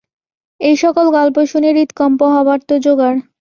[0.61, 3.17] এই সকল গল্প শুনে হৃৎকম্প হবার তো যোগাড়।